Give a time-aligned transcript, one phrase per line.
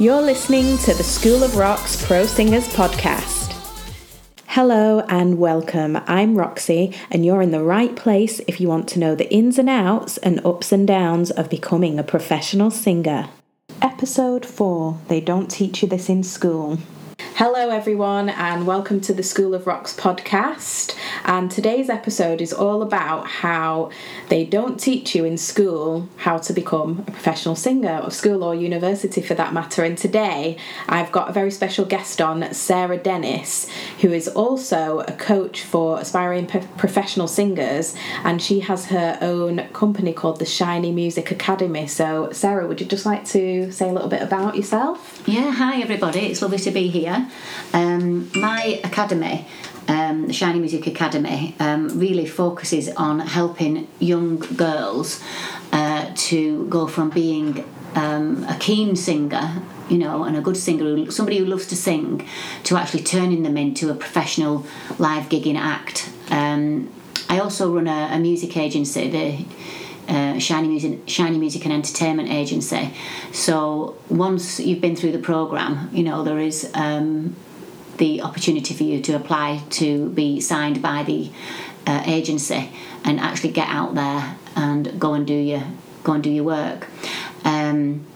[0.00, 3.52] You're listening to the School of Rocks Pro Singers podcast.
[4.46, 5.98] Hello and welcome.
[6.06, 9.58] I'm Roxy, and you're in the right place if you want to know the ins
[9.58, 13.28] and outs and ups and downs of becoming a professional singer.
[13.82, 16.78] Episode 4 They Don't Teach You This in School.
[17.34, 20.96] Hello, everyone, and welcome to the School of Rocks podcast.
[21.24, 23.90] And today's episode is all about how
[24.28, 28.54] they don't teach you in school how to become a professional singer, or school or
[28.54, 29.84] university for that matter.
[29.84, 30.56] And today
[30.88, 33.68] I've got a very special guest on, Sarah Dennis,
[34.00, 37.94] who is also a coach for aspiring p- professional singers,
[38.24, 41.86] and she has her own company called the Shiny Music Academy.
[41.86, 45.22] So, Sarah, would you just like to say a little bit about yourself?
[45.26, 47.28] Yeah, hi everybody, it's lovely to be here.
[47.72, 49.46] Um, my academy,
[49.88, 55.22] um, the Shiny Music Academy, um, really focuses on helping young girls
[55.72, 61.10] uh, to go from being um, a keen singer, you know, and a good singer,
[61.10, 62.26] somebody who loves to sing,
[62.64, 64.64] to actually turning them into a professional
[64.98, 66.10] live gigging act.
[66.30, 66.92] Um,
[67.28, 69.44] I also run a, a music agency, the
[70.12, 72.92] uh, Shiny Music, Shiny Music and Entertainment Agency.
[73.32, 77.36] So once you've been through the program, you know there is um,
[78.00, 81.30] the opportunity for you to apply to be signed by the
[81.86, 82.72] uh, agency
[83.04, 85.62] and actually get out there and go and do your
[86.02, 86.88] go and do your work.
[87.44, 88.06] Um,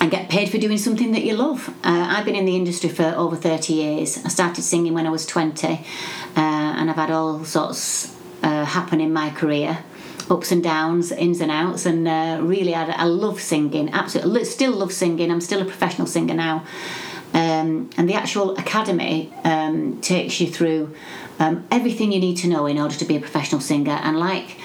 [0.00, 1.68] and get paid for doing something that you love.
[1.82, 4.22] Uh, I've been in the industry for over 30 years.
[4.22, 5.78] I started singing when I was 20, uh,
[6.36, 9.78] and I've had all sorts uh, happen in my career
[10.30, 13.90] ups and downs, ins and outs, and uh, really, I, I, love singing.
[13.92, 15.30] Absolutely, still love singing.
[15.30, 16.64] I'm still a professional singer now,
[17.34, 20.94] um, and the actual academy um, takes you through
[21.38, 23.98] um, everything you need to know in order to be a professional singer.
[24.02, 24.56] And like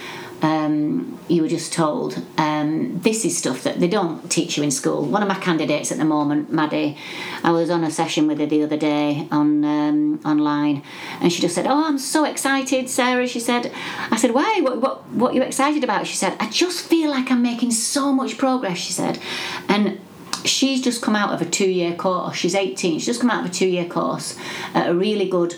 [0.42, 4.72] um, you were just told, um, this is stuff that they don't teach you in
[4.72, 5.04] school.
[5.04, 6.98] One of my candidates at the moment, Maddie,
[7.44, 10.84] I was on a session with her the other day on um, online,
[11.20, 13.72] and she just said, "Oh, I'm so excited, Sarah." She said,
[14.12, 14.60] "I said, why?
[14.62, 17.72] What, what, what are you excited about?" She said, "I just feel like I'm making
[17.72, 19.20] so much progress." She said,
[19.68, 20.00] and
[20.46, 22.36] she's just come out of a two-year course.
[22.38, 23.00] She's 18.
[23.00, 24.38] She's just come out of a two-year course
[24.74, 25.56] at a really good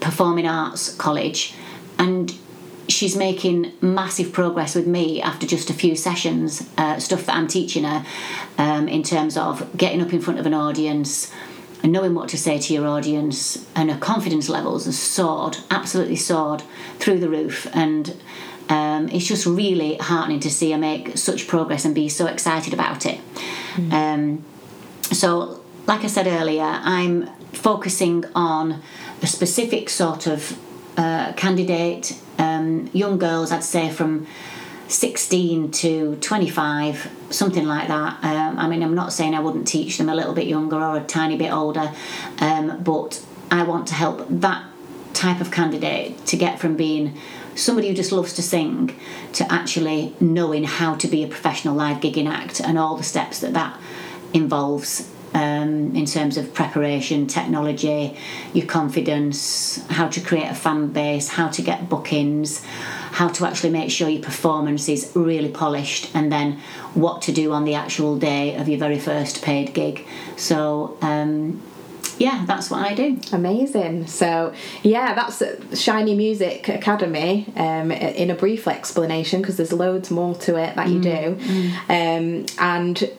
[0.00, 1.54] performing arts college,
[1.98, 2.34] and
[2.88, 7.46] she's making massive progress with me after just a few sessions, uh, stuff that I'm
[7.46, 8.04] teaching her
[8.58, 11.32] um, in terms of getting up in front of an audience
[11.82, 13.66] and knowing what to say to your audience.
[13.74, 16.62] And her confidence levels are soared, absolutely soared
[16.98, 17.66] through the roof.
[17.72, 18.16] And
[18.68, 22.72] um, it's just really heartening to see her make such progress and be so excited
[22.72, 23.20] about it.
[23.74, 23.92] Mm.
[23.92, 24.44] Um,
[25.12, 28.82] so, like I said earlier, I'm focusing on
[29.20, 30.58] a specific sort of
[30.96, 34.26] uh, candidate, um, young girls, I'd say from
[34.88, 38.22] 16 to 25, something like that.
[38.22, 40.96] Um, I mean, I'm not saying I wouldn't teach them a little bit younger or
[40.98, 41.92] a tiny bit older,
[42.38, 44.64] um, but I want to help that
[45.22, 47.16] type of candidate to get from being
[47.54, 48.76] somebody who just loves to sing
[49.32, 53.38] to actually knowing how to be a professional live gigging act and all the steps
[53.38, 53.78] that that
[54.34, 58.16] involves um, in terms of preparation, technology,
[58.52, 62.62] your confidence, how to create a fan base, how to get bookings,
[63.12, 66.58] how to actually make sure your performance is really polished, and then
[66.94, 70.06] what to do on the actual day of your very first paid gig.
[70.36, 71.62] So, um,
[72.22, 73.18] yeah, that's what I do.
[73.32, 74.06] Amazing.
[74.06, 75.42] So, yeah, that's
[75.80, 80.88] Shiny Music Academy um, in a brief explanation because there's loads more to it that
[80.88, 81.02] you mm.
[81.02, 81.44] do.
[81.44, 81.80] Mm.
[81.90, 83.10] Um, and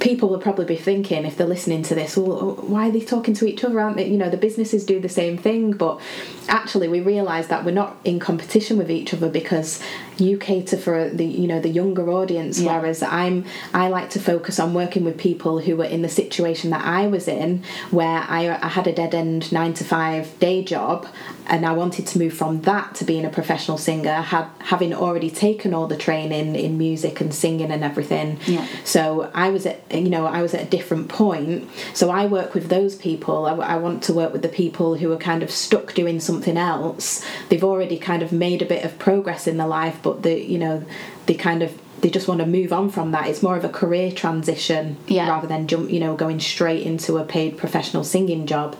[0.00, 3.32] people will probably be thinking if they're listening to this well why are they talking
[3.32, 6.00] to each other aren't they you know the businesses do the same thing but
[6.48, 9.80] actually we realize that we're not in competition with each other because
[10.18, 12.76] you cater for the you know the younger audience yeah.
[12.76, 13.44] whereas i'm
[13.74, 17.06] i like to focus on working with people who were in the situation that i
[17.06, 21.06] was in where i, I had a dead end nine to five day job
[21.48, 25.30] and I wanted to move from that to being a professional singer, had having already
[25.30, 28.38] taken all the training in music and singing and everything.
[28.46, 28.66] Yeah.
[28.84, 31.68] So I was at you know I was at a different point.
[31.94, 33.46] So I work with those people.
[33.46, 36.56] I, I want to work with the people who are kind of stuck doing something
[36.56, 37.24] else.
[37.48, 40.58] They've already kind of made a bit of progress in their life, but the you
[40.58, 40.84] know
[41.26, 43.26] they kind of they just want to move on from that.
[43.26, 45.28] It's more of a career transition yeah.
[45.28, 48.76] rather than jump, you know, going straight into a paid professional singing job.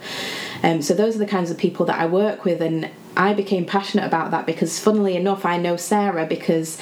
[0.63, 3.65] Um, so those are the kinds of people that I work with, and I became
[3.65, 6.79] passionate about that because, funnily enough, I know Sarah because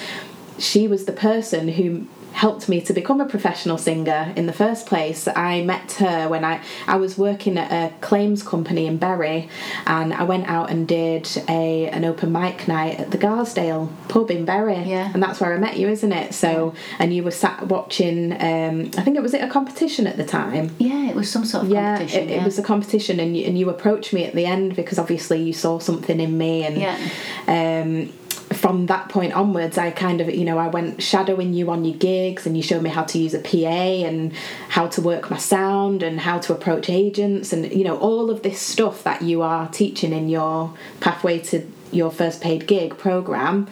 [0.58, 4.86] she was the person who helped me to become a professional singer in the first
[4.86, 5.28] place.
[5.28, 9.48] I met her when I, I was working at a claims company in Bury
[9.86, 14.30] and I went out and did a an open mic night at the Garsdale pub
[14.32, 14.82] in Bury.
[14.82, 15.10] Yeah.
[15.14, 16.34] And that's where I met you, isn't it?
[16.34, 20.16] So and you were sat watching um, I think it was it a competition at
[20.16, 20.74] the time?
[20.78, 22.28] Yeah, it was some sort of Yeah, competition.
[22.30, 24.98] it, it was a competition, and you, and you approached me at the end because
[24.98, 26.98] obviously you saw something in me, and Yeah.
[27.46, 28.12] um,
[28.54, 31.96] from that point onwards, I kind of you know I went shadowing you on your
[31.96, 34.32] gigs, and you showed me how to use a PA and
[34.68, 38.42] how to work my sound and how to approach agents, and you know all of
[38.42, 43.68] this stuff that you are teaching in your pathway to your first paid gig program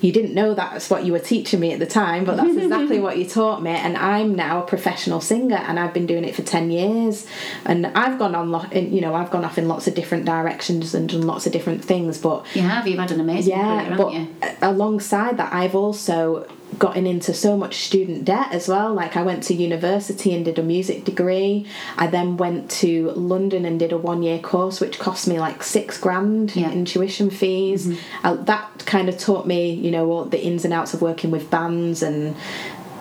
[0.00, 3.00] you didn't know that's what you were teaching me at the time but that's exactly
[3.06, 6.34] what you taught me and i'm now a professional singer and i've been doing it
[6.34, 7.26] for 10 years
[7.64, 10.24] and i've gone on lo- in, you know i've gone off in lots of different
[10.24, 12.86] directions and done lots of different things but You have.
[12.86, 14.28] You've had an amazing yeah career, but you?
[14.62, 16.46] alongside that i've also
[16.78, 20.58] gotten into so much student debt as well like i went to university and did
[20.58, 21.64] a music degree
[21.96, 25.62] i then went to london and did a one year course which cost me like
[25.62, 26.70] six grand Yeah.
[26.70, 28.26] in tuition fees Mm-hmm.
[28.26, 31.30] uh, that kind of taught me you know all the ins and outs of working
[31.30, 32.36] with bands and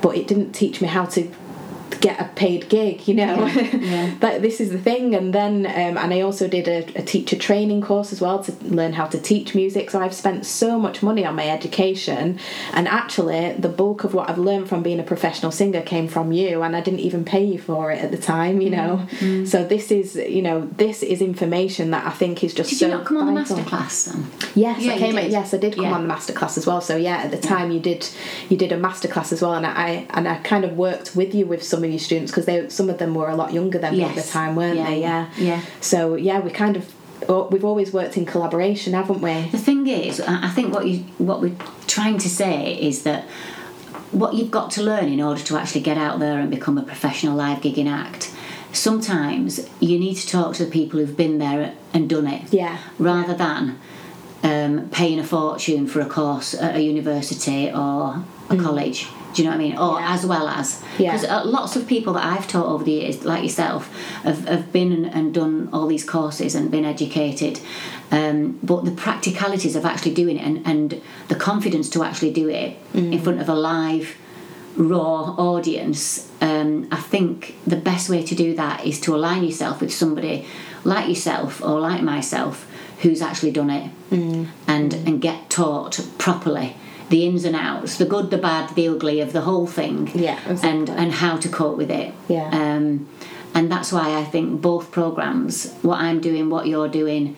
[0.01, 1.29] but it didn't teach me how to
[2.01, 4.15] get a paid gig you know Yeah, yeah.
[4.19, 7.35] that this is the thing and then um, and i also did a, a teacher
[7.37, 11.01] training course as well to learn how to teach music so i've spent so much
[11.03, 12.39] money on my education
[12.73, 16.31] and actually the bulk of what i've learned from being a professional singer came from
[16.31, 19.45] you and i didn't even pay you for it at the time you know Mm-hmm.
[19.45, 22.85] so this is you know this is information that i think is just Did so
[22.87, 24.25] you not come on the masterclass then?
[24.55, 25.15] Yes, Yeah, I came.
[25.15, 25.31] did.
[25.31, 26.79] Yes, I did come on the masterclass as well.
[26.81, 28.07] So yeah, at the time you did,
[28.49, 31.45] you did a masterclass as well, and I and I kind of worked with you
[31.45, 33.93] with some of your students because they some of them were a lot younger than
[33.97, 35.01] me at the time, weren't Yeah, they?
[35.01, 35.61] yeah, Yeah.
[35.81, 36.93] So yeah, we kind of
[37.29, 39.33] oh, we've always worked in collaboration, haven't we?
[39.51, 41.55] The thing is, I I think what you what we're
[41.87, 43.23] trying to say is that
[44.11, 46.83] what you've got to learn in order to actually get out there and become a
[46.83, 48.31] professional live gigging act.
[48.71, 52.77] Sometimes you need to talk to the people who've been there and done it, Yeah.
[52.99, 53.79] rather than
[54.49, 58.99] um, paying a fortune for a course at a university or a college.
[59.33, 59.77] Do you know what I mean?
[59.85, 59.99] Or Mm.
[60.01, 60.13] Yeah.
[60.15, 63.43] as well as because uh, lots of people that I've taught over the years, like
[63.43, 63.81] yourself,
[64.23, 67.59] have, have been and, and done all these courses and been educated.
[68.11, 72.47] Um, but the practicalities of actually doing it and, and the confidence to actually do
[72.49, 73.11] it Mm.
[73.13, 74.07] in front of a live,
[74.75, 79.81] raw audience, um, I think the best way to do that is to align yourself
[79.81, 80.45] with somebody
[80.83, 82.67] like yourself or like myself
[83.01, 84.47] who's actually done it Mm.
[84.67, 86.75] and and get taught properly
[87.09, 90.39] the ins and outs, the good, the bad, the ugly of the whole thing, Yeah,
[90.63, 92.13] and and how to cope with it.
[92.27, 92.49] Yeah.
[92.51, 93.07] Um,
[93.55, 97.35] and that's why I think both programs, what I'm doing, what you're doing,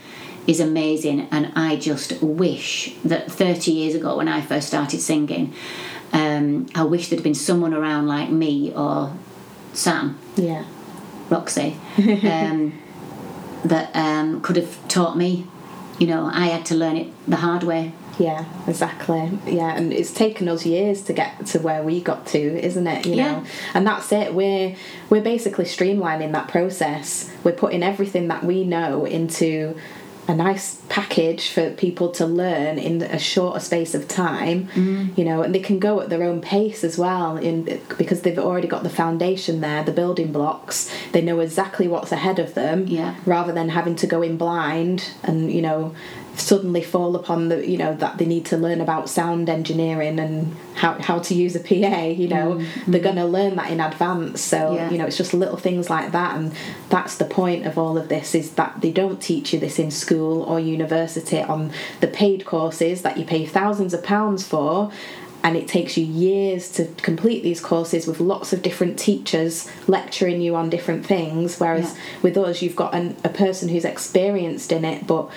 [0.47, 1.27] is amazing.
[1.31, 5.53] And I just wish that 30 years ago, when I first started singing,
[6.13, 9.13] um, I wish there'd been someone around like me or
[9.73, 10.63] Sam, Yeah.
[11.29, 12.79] Roxy, um,
[13.65, 15.45] that um, could have taught me.
[15.99, 17.91] You know, I had to learn it the hard way.
[18.19, 19.29] Yeah, exactly.
[19.45, 23.05] Yeah, and it's taken us years to get to where we got to, isn't it?
[23.05, 23.31] You Yeah.
[23.39, 24.33] know, and that's it.
[24.33, 24.75] We're
[25.09, 27.29] we're basically streamlining that process.
[27.43, 29.75] We're putting everything that we know into
[30.27, 34.67] a nice package for people to learn in a shorter space of time.
[34.73, 35.17] Mm.
[35.17, 38.37] You know, and they can go at their own pace as well, in because they've
[38.37, 40.91] already got the foundation there, the building blocks.
[41.13, 43.15] They know exactly what's ahead of them, Yeah.
[43.25, 45.93] rather than having to go in blind and you know
[46.37, 50.55] suddenly fall upon the you know that they need to learn about sound engineering and
[50.75, 54.41] how, how to use a PA you know they're going to learn that in advance
[54.41, 54.75] so Mm-hmm.
[54.75, 54.89] Yeah.
[54.91, 56.53] you know it's just little things like that and
[56.89, 59.89] that's the point of all of this is that they don't teach you this in
[59.91, 64.91] school or university on the paid courses that you pay thousands of pounds for
[65.43, 70.41] and it takes you years to complete these courses with lots of different teachers lecturing
[70.41, 71.99] you on different things whereas Yeah.
[72.23, 75.29] with us you've got an, a person who's experienced in it but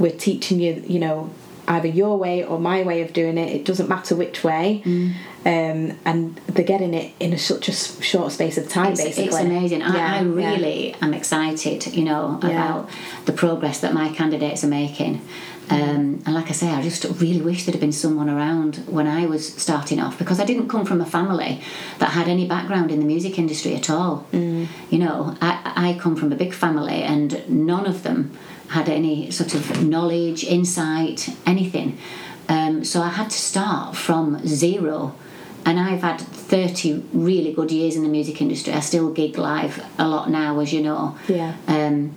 [0.00, 1.30] we're teaching you you know
[1.68, 5.12] either your way or my way of doing it it doesn't matter which way Mm.
[5.52, 7.72] um, and they're getting it in a, such a
[8.12, 9.80] short space of time It's, basically it's amazing.
[9.82, 10.54] I, Yeah, I yeah.
[10.56, 12.50] really am excited, you know, Yeah.
[12.50, 12.88] about
[13.26, 15.14] the progress that my candidates are making.
[15.70, 19.06] Um, and like I say, I just really wish there'd have been someone around when
[19.06, 21.52] I was starting off because I didn't come from a family
[22.00, 24.26] that had any background in the music industry at all.
[24.32, 24.66] Mm.
[24.92, 25.50] You know, I,
[25.92, 28.36] I come from a big family and none of them
[28.70, 31.98] had any sort of knowledge, insight, anything.
[32.48, 35.14] Um, so I had to start from zero.
[35.64, 38.72] And I've had 30 really good years in the music industry.
[38.72, 41.18] I still gig live a lot now, as you know.
[41.28, 41.54] Yeah.
[41.66, 42.16] Um,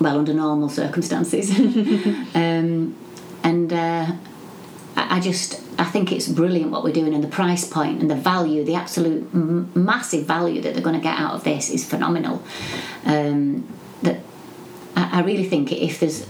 [0.00, 1.50] well, under normal circumstances.
[2.34, 2.96] um,
[3.42, 4.12] and uh,
[4.96, 8.16] I, just I think it's brilliant what we're doing and the price point and the
[8.16, 11.84] value, the absolute m- massive value that they're going to get out of this is
[11.84, 12.42] phenomenal.
[13.04, 13.68] Um,
[14.02, 14.20] that
[15.12, 16.26] I, really think if there's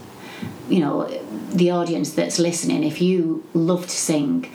[0.69, 1.09] you know
[1.53, 4.51] the audience that's listening if you love to sing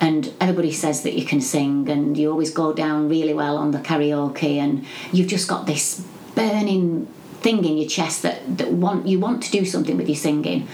[0.00, 3.70] and everybody says that you can sing and you always go down really well on
[3.72, 6.04] the karaoke and you've just got this
[6.34, 7.06] burning
[7.40, 10.66] thing in your chest that, that want you want to do something with your singing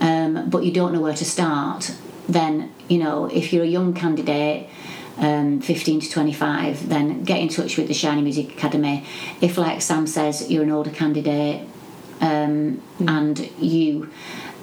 [0.00, 1.94] um, but you don't know where to start
[2.28, 4.68] then you know if you're a young candidate
[5.18, 9.04] um, 15 to 25 then get in touch with the shiny music academy.
[9.40, 11.66] If like sam says you're an older candidate
[12.20, 13.08] um, mm.
[13.08, 14.10] and you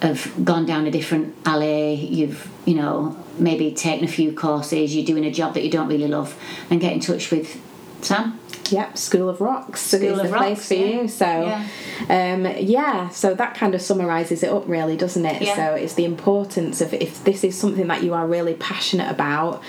[0.01, 5.05] have gone down a different alley you've you know maybe taken a few courses you're
[5.05, 6.37] doing a job that you don't really love
[6.69, 7.61] and get in touch with
[8.01, 8.39] sam
[8.71, 11.01] Yep, School of Rocks School is of the Rocks, place for yeah.
[11.01, 11.07] you.
[11.07, 12.33] So, yeah.
[12.33, 15.41] Um, yeah, so that kind of summarises it up, really, doesn't it?
[15.41, 15.55] Yeah.
[15.55, 19.61] So it's the importance of if this is something that you are really passionate about,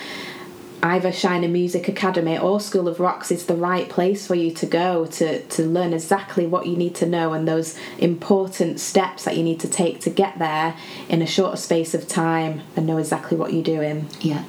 [0.87, 4.67] either Shiny Music Academy or School of Rocks is the right place for you to
[4.67, 9.37] go to, to learn exactly what you need to know and those important steps that
[9.37, 10.77] you need to take to get there
[11.09, 14.09] in a shorter space of time and know exactly what you're doing.
[14.21, 14.45] Yeah.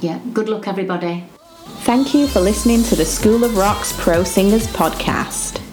[0.00, 0.20] Yeah.
[0.32, 1.24] Good luck, everybody.
[1.84, 5.69] Thank you for listening to the School of Rocks Pro Singers podcast.